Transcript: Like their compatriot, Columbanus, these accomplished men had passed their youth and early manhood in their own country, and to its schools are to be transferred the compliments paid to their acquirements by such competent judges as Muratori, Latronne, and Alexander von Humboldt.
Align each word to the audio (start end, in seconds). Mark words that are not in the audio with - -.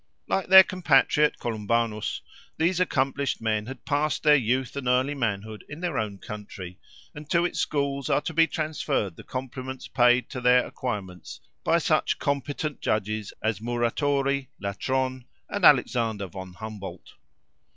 Like 0.27 0.47
their 0.47 0.63
compatriot, 0.63 1.37
Columbanus, 1.37 2.21
these 2.57 2.79
accomplished 2.79 3.39
men 3.39 3.67
had 3.67 3.85
passed 3.85 4.23
their 4.23 4.33
youth 4.35 4.75
and 4.75 4.87
early 4.87 5.13
manhood 5.13 5.63
in 5.69 5.79
their 5.79 5.99
own 5.99 6.17
country, 6.17 6.79
and 7.13 7.29
to 7.29 7.45
its 7.45 7.59
schools 7.59 8.09
are 8.09 8.21
to 8.21 8.33
be 8.33 8.47
transferred 8.47 9.15
the 9.15 9.23
compliments 9.23 9.87
paid 9.87 10.27
to 10.31 10.41
their 10.41 10.65
acquirements 10.65 11.39
by 11.63 11.77
such 11.77 12.17
competent 12.17 12.81
judges 12.81 13.31
as 13.43 13.59
Muratori, 13.61 14.47
Latronne, 14.59 15.25
and 15.47 15.63
Alexander 15.63 16.25
von 16.25 16.53
Humboldt. 16.53 17.13